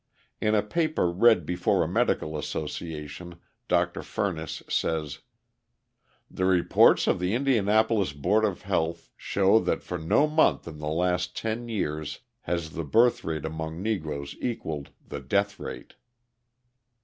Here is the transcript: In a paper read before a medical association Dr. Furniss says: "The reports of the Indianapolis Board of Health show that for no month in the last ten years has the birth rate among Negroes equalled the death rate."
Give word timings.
In 0.41 0.55
a 0.55 0.63
paper 0.63 1.11
read 1.11 1.45
before 1.45 1.83
a 1.83 1.87
medical 1.87 2.35
association 2.35 3.35
Dr. 3.67 4.01
Furniss 4.01 4.63
says: 4.67 5.19
"The 6.27 6.45
reports 6.45 7.05
of 7.05 7.19
the 7.19 7.35
Indianapolis 7.35 8.11
Board 8.11 8.43
of 8.43 8.63
Health 8.63 9.11
show 9.15 9.59
that 9.59 9.83
for 9.83 9.99
no 9.99 10.25
month 10.25 10.67
in 10.67 10.79
the 10.79 10.87
last 10.89 11.37
ten 11.37 11.69
years 11.69 12.21
has 12.49 12.71
the 12.71 12.83
birth 12.83 13.23
rate 13.23 13.45
among 13.45 13.83
Negroes 13.83 14.35
equalled 14.39 14.89
the 15.07 15.19
death 15.19 15.59
rate." 15.59 15.93